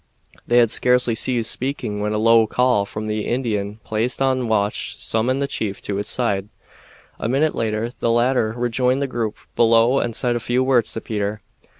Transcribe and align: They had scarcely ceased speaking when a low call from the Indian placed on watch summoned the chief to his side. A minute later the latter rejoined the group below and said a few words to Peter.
They 0.47 0.57
had 0.57 0.71
scarcely 0.71 1.13
ceased 1.13 1.51
speaking 1.51 1.99
when 2.01 2.11
a 2.11 2.17
low 2.17 2.47
call 2.47 2.87
from 2.87 3.05
the 3.05 3.27
Indian 3.27 3.79
placed 3.83 4.19
on 4.19 4.47
watch 4.47 4.97
summoned 4.97 5.43
the 5.43 5.47
chief 5.47 5.79
to 5.83 5.97
his 5.97 6.07
side. 6.07 6.49
A 7.19 7.29
minute 7.29 7.53
later 7.53 7.91
the 7.99 8.09
latter 8.09 8.53
rejoined 8.57 9.03
the 9.03 9.05
group 9.05 9.37
below 9.55 9.99
and 9.99 10.15
said 10.15 10.35
a 10.35 10.39
few 10.39 10.63
words 10.63 10.91
to 10.93 11.01
Peter. 11.01 11.43